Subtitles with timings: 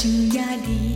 [0.00, 0.89] 卡想也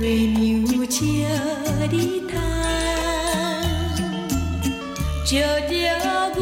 [0.00, 0.96] 月亮照
[1.90, 2.40] 你窗，
[5.26, 5.36] 照
[5.68, 5.72] 着
[6.34, 6.38] 阮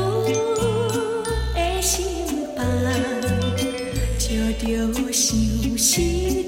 [1.55, 1.97] 的心
[2.57, 2.65] 房，
[4.17, 4.27] 照
[4.61, 4.65] 着
[5.13, 6.48] 想心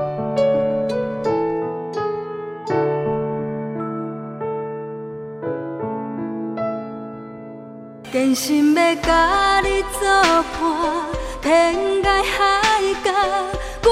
[8.11, 10.01] 真心要甲你作
[10.59, 10.61] 伴，
[11.41, 13.09] 天涯海角，
[13.83, 13.89] 我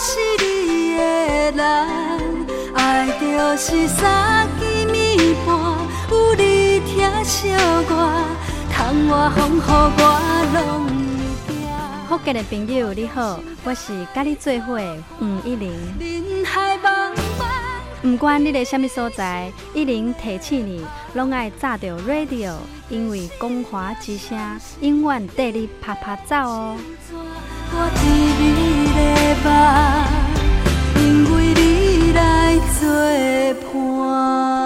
[0.00, 1.62] 是你的人。
[2.74, 5.54] 爱就是三更暝半，
[6.10, 7.52] 有你疼惜
[7.88, 7.90] 我，
[8.72, 10.00] 窗外风雨我
[10.54, 10.60] 拢。
[12.08, 15.72] 福建的朋友你好，我是甲你做伙的黄一玲。
[18.06, 20.80] 不管你在什么所在，一零提醒你，
[21.14, 22.54] 拢爱炸着 radio，
[22.88, 24.38] 因为光滑之声
[24.80, 26.76] 永远带你啪啪走哦。
[30.94, 32.88] 因为你来作
[33.74, 34.65] 伴。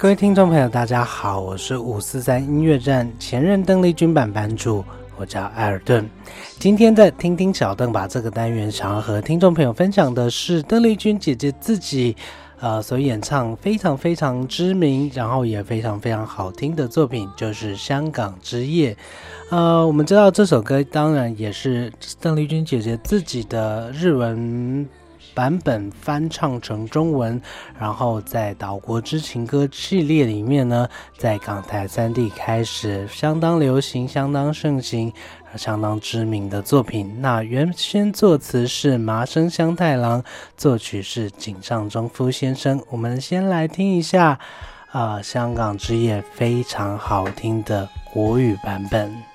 [0.00, 4.82] 各位听众朋友，大家好，我是五四三音乐站前任邓丽君版版主，
[5.18, 6.08] 我叫艾尔顿。
[6.58, 12.16] 今天的听听小邓吧这个单元，想要和听众朋友分享的是邓丽君姐姐自己。
[12.60, 18.94] 呃，所演唱非常非常知名，然后也非常非常好听的作品，就是《香港之夜》。
[19.50, 24.88] 呃，我们知道这首歌当然也是邓丽君姐姐自己的日文
[25.34, 27.40] 版本翻唱成中文，
[27.78, 35.12] 然后在《岛国之情歌》系列里面呢，在港台三地开始相当流行、相当盛行，
[35.56, 37.20] 相当知名的作品。
[37.20, 40.22] 那原先作词是麻生香太郎，
[40.56, 42.82] 作曲是井上忠夫先生。
[42.90, 44.38] 我们先来听一下，
[44.90, 49.29] 啊，香港之夜非常好听的国语版本。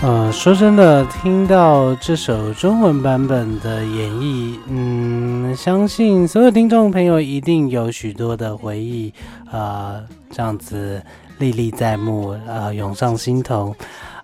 [0.00, 9.12] 呃说真的，听到这首中文版本的演绎，嗯，相信所有听众朋友一定有许多的回忆，
[9.50, 11.02] 呃，这样子
[11.38, 13.74] 历历在目，呃，涌上心头。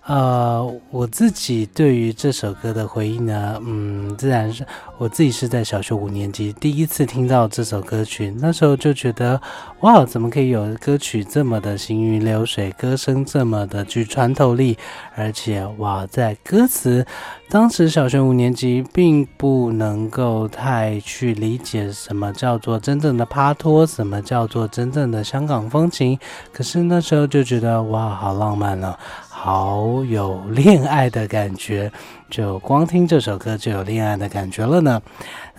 [0.05, 4.63] 呃，我自己对于这首歌的回忆呢，嗯，自然是
[4.99, 9.41] 我自己是在小学五年级第一次听到这首歌曲，那时候就觉得，
[9.79, 14.77] 哇，怎么可以有歌曲这么的行云流水，歌声这么的具穿透力，
[15.15, 17.03] 而且哇，在歌词，
[17.49, 26.19] 当时小学五年级并不能够太去理解什么叫做真正的趴托，什么叫做真正的香港风情，
[26.53, 28.99] 可是那时候就觉得哇，好浪漫了。
[29.45, 31.91] 好有恋爱的感觉，
[32.31, 34.99] 就光听这首歌就有恋爱的感觉了呢。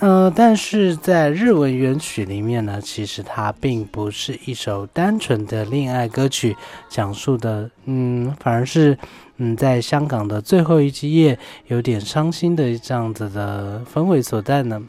[0.01, 6.57] 呃，但是在日文原曲里面呢，其实它并不是一首单纯的恋爱歌曲，
[6.89, 8.99] 讲述的，嗯，反而是，
[9.37, 14.83] 嗯，在香港的最后一季夜，有点伤心的这样子的氛围所在呢。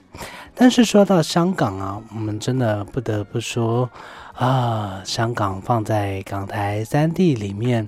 [0.56, 3.88] 但是说到香港啊，我们真的不得不说
[4.34, 7.88] 啊，香港放在港台三地里面。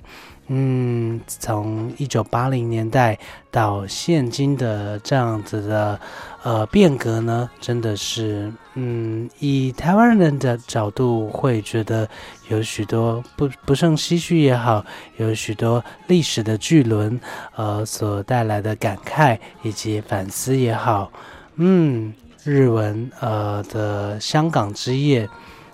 [0.52, 3.16] 嗯，从一九八零年代
[3.52, 6.00] 到现今的这样子的
[6.42, 12.08] 呃变革呢，真的是嗯，以台湾人的角度会觉得
[12.48, 14.84] 有许多不不胜唏嘘也好，
[15.18, 17.20] 有许多历史的巨轮
[17.54, 21.12] 呃所带来的感慨以及反思也好，
[21.58, 25.28] 嗯，日文呃的香港之夜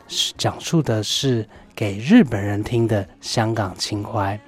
[0.07, 4.39] 是讲述的是给日本人听的香港情怀。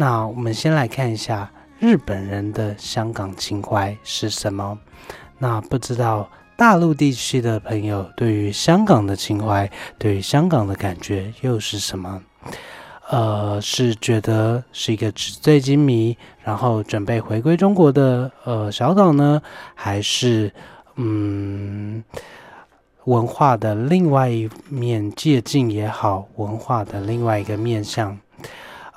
[0.00, 4.78] 那我们先来看一下日本人的香港情怀是什么？
[5.36, 12.22] 那不知道大陆地区的朋友对于香港的情怀，对于香港的感觉又是什么？
[13.10, 19.42] 呃，是觉得是一个纸醉金迷，然后准备回归中国的呃小岛呢，
[19.74, 20.50] 还是
[20.96, 22.02] 嗯
[23.04, 28.18] 文化的另外一面借鉴也好，文化的另外一个面向？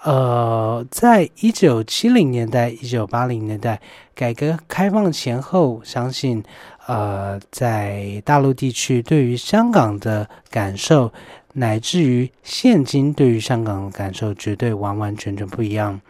[0.04, 3.80] 呃，在一九七零年代、一九八零年代
[4.14, 6.44] 改革开放前后，相信
[6.88, 11.14] 呃，在大陆地区对于香港的感受，
[11.54, 16.02] 乃至于现今对于香港的感受，绝对完完全全不一样。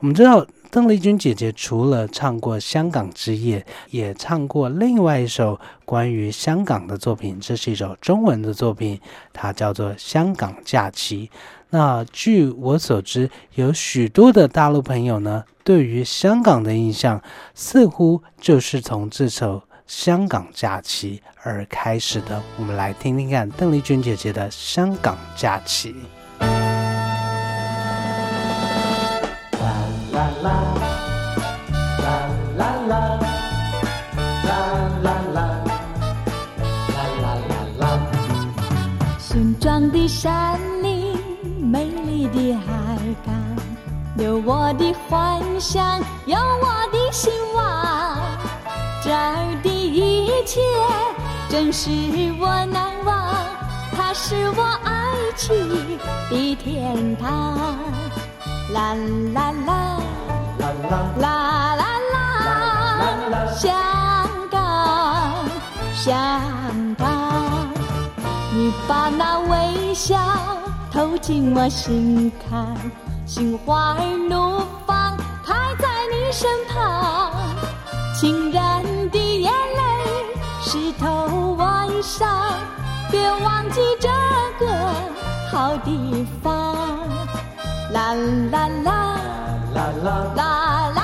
[0.00, 9.00] 我们知道，邓丽君姐姐除了唱过《香港之夜》，也唱过另外一首关于香港的作品，这是一首中文的作品，
[9.32, 11.30] 它叫做《香港假期》。
[11.74, 17.22] 那据我所知，有许多的大陆朋友呢，对于香港的印象
[17.54, 19.56] 似乎就是从这首
[19.86, 22.42] 《香港假期》而开始的。
[22.58, 25.94] 我们来听听看邓丽君姐姐的《香港假期》。
[30.12, 30.50] 啦啦
[32.02, 32.12] 啦，
[32.58, 33.18] 啦啦啦，
[34.44, 34.52] 啦
[35.02, 35.40] 啦啦，
[36.92, 37.98] 啦啦啦啦，
[39.26, 40.81] 村庄的山。
[42.54, 43.34] 海港，
[44.16, 48.16] 有我的幻想，有我的希望。
[49.02, 50.60] 这儿的一切
[51.48, 51.90] 真是
[52.40, 53.34] 我难忘，
[53.96, 55.98] 它是我爱情
[56.30, 57.58] 的天堂。
[58.72, 58.94] 啦
[59.34, 59.98] 啦啦，
[61.18, 61.84] 啦啦
[63.30, 63.74] 啦，香
[64.50, 65.34] 港，
[65.94, 66.40] 香
[66.96, 67.68] 港，
[68.52, 70.16] 你把那微笑
[70.92, 72.76] 投进我心坎，
[73.24, 77.32] 心花儿怒放开在你身旁，
[78.14, 79.80] 情人的眼泪
[80.60, 82.28] 湿透晚上，
[83.10, 84.10] 别忘记这
[84.60, 84.66] 个
[85.50, 86.76] 好地方。
[87.90, 88.12] 啦
[88.50, 88.92] 啦啦，
[89.74, 90.42] 啦啦啦
[90.94, 91.01] 啦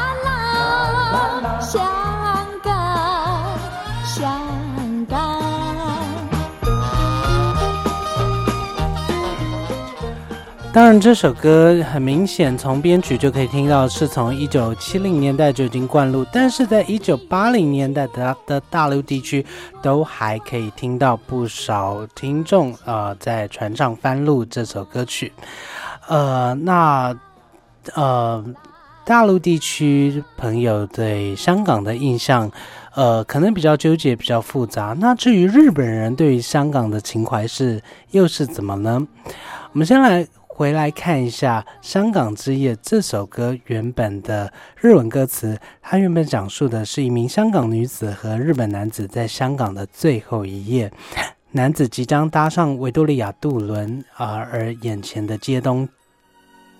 [10.78, 19.44] 当然，这首歌很明显从编曲就可以听到，是从一九七零年代就已经灌录，但是在一九八零年代的的大陆地区，
[19.82, 25.32] 都还可以听到不少听众啊、呃在传唱翻录这首歌曲。
[26.06, 27.12] 呃，那
[27.96, 28.44] 呃，
[29.04, 32.48] 大陆地区朋友对香港的印象，
[32.94, 34.94] 呃，可能比较纠结，比较复杂。
[35.00, 39.04] 那至于日本人对于香港的情怀是又是怎么呢？
[39.72, 40.24] 我们先来
[40.58, 50.92] 回来看一下《香港之夜》这首歌原本的日文歌词，它原本讲述的是一名香港女子和日本男子在香港的最后一夜。
[51.52, 55.88] 男子即将搭上维多利亚渡轮啊、而眼前的街灯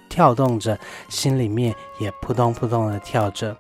[0.09, 0.77] 跳动着，
[1.09, 3.57] 心里面也扑通扑通的跳着。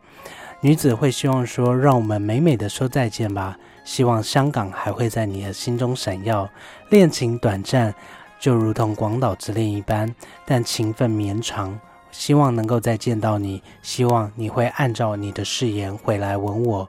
[0.60, 6.50] 女子会希望说：“让我们美美的说再见吧，希望香港还会在你的心中闪耀。
[6.88, 7.94] 恋情短暂，
[8.38, 10.14] 就如同广岛之恋一般，
[10.46, 11.78] 但情分绵长。
[12.10, 16.88] 希望能够再见到你，希望你会按照你的誓言回来吻我。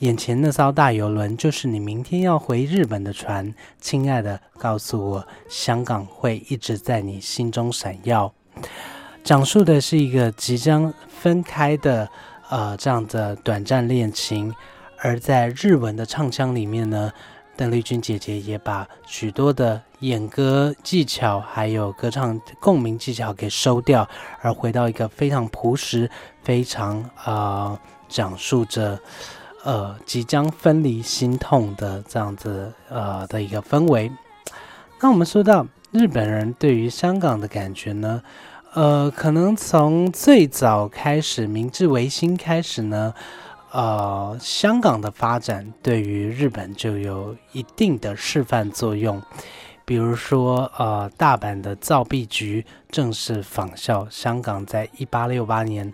[0.00, 8.32] 眼前那艘大游轮就是你明天要回日本的船，亲爱的，告诉我，香港会一直在你心中闪耀。
[9.24, 12.08] 讲述的是一个即将分开的
[12.50, 14.54] 呃这样的短暂恋情，
[14.98, 17.10] 而在日文的唱腔里面呢，
[17.60, 24.08] 邓丽君姐姐也把许多的演歌技巧还有歌唱共鸣技巧给收掉，
[24.40, 26.10] 而回到一个非常朴实、
[26.42, 28.98] 非常呃讲述着
[29.62, 34.10] 呃即将分离心痛的这样子呃的一个氛围。
[34.98, 38.22] 那我们说到日本人对于香港的感觉呢？
[38.72, 43.12] 呃，可能从最早开始，明治维新开始呢，
[43.72, 49.22] 呃，香港的发展对于日本就有一定的示范作用。
[49.84, 55.92] 比如说，呃，大阪的造币局正是仿效香港在一八六八年，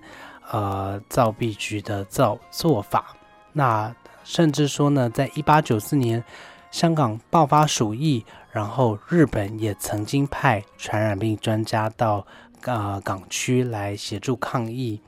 [0.50, 3.16] 呃，造币局的造做法。
[3.52, 6.22] 那甚至说呢，在一八九四年，
[6.70, 12.26] 香港爆发鼠疫，然后日本也曾经派传染病专家到
[12.62, 15.00] 呃港区来协助抗疫。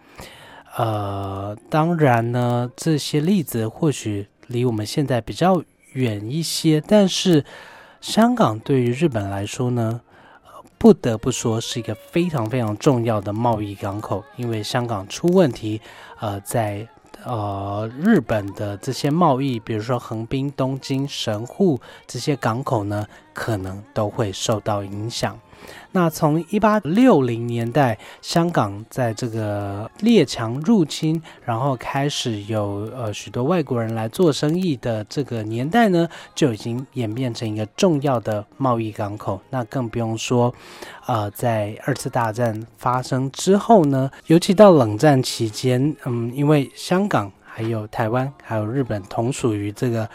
[0.79, 5.61] 呃，当然呢，这些例子或许离我们现在比较
[5.95, 7.45] 远一些，但是
[8.01, 10.01] 香港对于日本来说呢，
[10.45, 15.81] 呃不得不说是一个非常非常重要的贸易港口，因为香港出问题，
[16.21, 16.87] 呃，在
[17.25, 25.37] 呃日本的这些贸易，比如说横滨、东京、神户这些港口呢，可能都会受到影响。
[25.93, 39.41] 那从一八六零年代，香港在这个列强入侵，然后开始有呃许多外国人来做生意的这个年代呢，就已经演变成一个重要的贸易港口。
[39.51, 40.55] 那更不用说，
[41.07, 50.09] 呃，在二次大战发生之后呢，尤其到冷战期间，嗯，因为香港还有台湾还有日本同属于这个。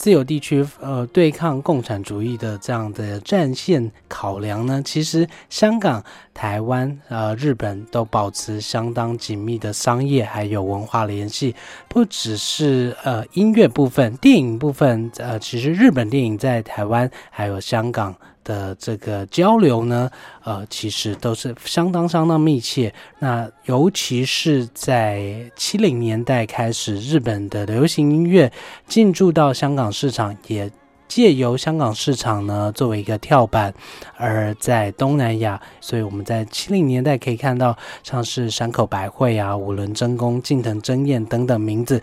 [0.00, 11.54] 自由地区呃对抗共产主义的这样的战线考量呢，其实香港、台湾、呃日本都保持相当紧密的商业还有文化联系，
[11.86, 18.16] 不只是呃音乐部分、电影部分，呃其实日本电影在台湾还有香港。
[18.50, 20.10] 的这个交流呢，
[20.42, 22.92] 呃，其实都是相当相当密切。
[23.20, 28.50] 那尤其是在七零年代开始，日本的流行音乐
[28.88, 30.68] 进驻到香港市场，也
[31.06, 33.72] 借由香港市场呢作为一个跳板，
[34.16, 42.02] 而在东南亚，所以我们在七零年代可以看到，像是山口百惠啊、五轮真弓、近藤真彦等等名字。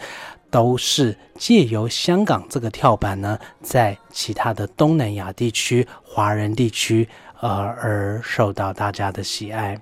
[0.58, 7.08] 都是借由香港这个跳板呢，在其他的东南亚地区、华人地区，
[7.42, 9.80] 呃，而受到大家的喜爱。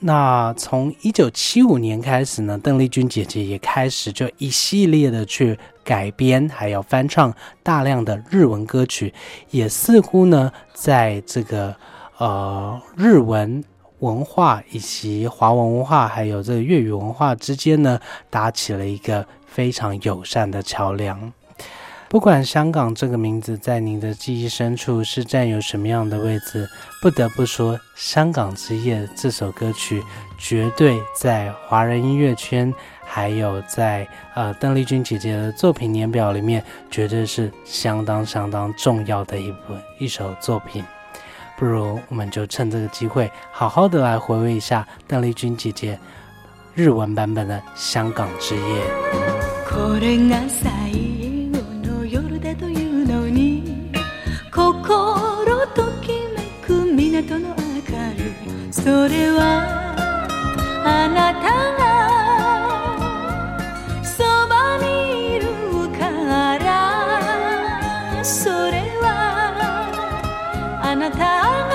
[0.00, 9.14] 那从一九七五年开始呢，邓丽君姐姐也开始就一系列的去改编，还有翻唱大量的日文歌曲，
[9.50, 11.74] 也似乎呢，在这个
[12.18, 13.64] 呃日文
[14.02, 21.32] 文化以及华文文化，还有这个粤语文化之间呢，搭起了一个非常友善的桥梁。
[22.08, 26.68] 不管香港这个名字在您的记忆深处是占有什么样的位置，
[27.00, 30.02] 不得不说，《香港之夜》这首歌曲
[30.36, 32.70] 绝对在华人音乐圈，
[33.02, 40.84] 还有在呃邓丽君姐姐的作品年表里面，绝对是相当相当重要的一部一首作品。
[41.61, 45.99] 不如我们就趁这个机会，好好的来回味一下邓丽君姐姐
[46.75, 48.61] 日文版本的《香港之夜》。
[54.49, 58.19] 心ときめく港の明かり
[58.71, 59.39] それは
[60.83, 61.43] あなた
[61.77, 61.90] が
[70.94, 71.71] はあ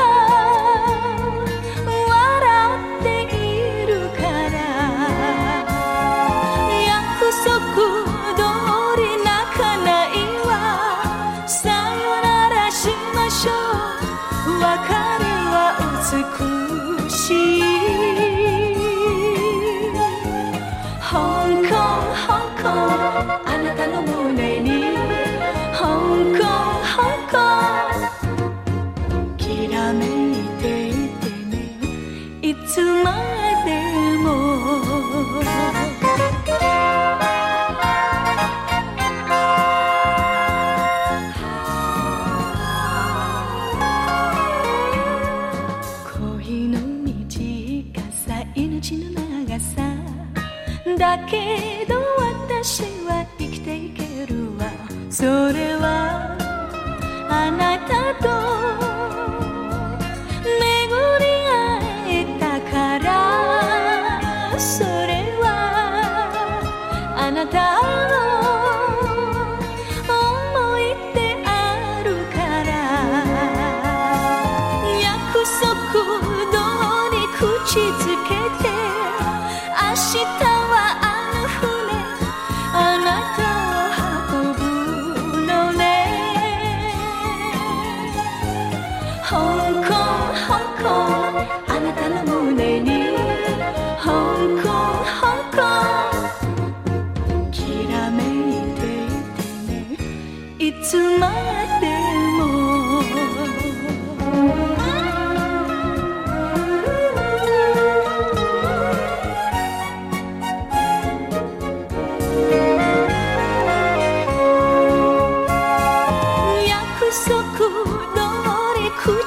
[55.16, 56.25] それは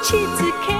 [0.00, 0.79] 口づけ